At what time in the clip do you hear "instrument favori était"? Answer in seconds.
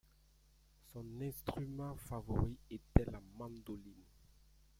1.21-3.05